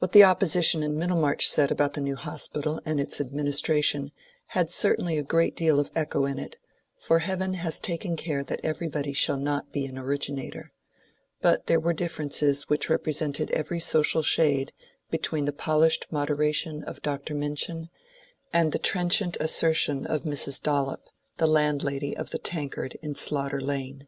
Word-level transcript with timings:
What 0.00 0.12
the 0.12 0.22
opposition 0.22 0.82
in 0.82 0.98
Middlemarch 0.98 1.48
said 1.48 1.70
about 1.70 1.94
the 1.94 2.02
New 2.02 2.14
Hospital 2.16 2.78
and 2.84 3.00
its 3.00 3.22
administration 3.22 4.12
had 4.48 4.68
certainly 4.68 5.16
a 5.16 5.22
great 5.22 5.56
deal 5.56 5.80
of 5.80 5.90
echo 5.96 6.26
in 6.26 6.38
it, 6.38 6.58
for 6.98 7.20
heaven 7.20 7.54
has 7.54 7.80
taken 7.80 8.16
care 8.16 8.44
that 8.44 8.60
everybody 8.62 9.14
shall 9.14 9.38
not 9.38 9.72
be 9.72 9.86
an 9.86 9.96
originator; 9.96 10.72
but 11.40 11.68
there 11.68 11.80
were 11.80 11.94
differences 11.94 12.64
which 12.68 12.90
represented 12.90 13.50
every 13.52 13.80
social 13.80 14.20
shade 14.20 14.74
between 15.10 15.46
the 15.46 15.52
polished 15.54 16.06
moderation 16.10 16.84
of 16.84 17.00
Dr. 17.00 17.32
Minchin 17.34 17.88
and 18.52 18.72
the 18.72 18.78
trenchant 18.78 19.38
assertion 19.40 20.04
of 20.04 20.24
Mrs. 20.24 20.62
Dollop, 20.62 21.08
the 21.38 21.46
landlady 21.48 22.14
of 22.14 22.28
the 22.28 22.38
Tankard 22.38 22.98
in 23.00 23.14
Slaughter 23.14 23.62
Lane. 23.62 24.06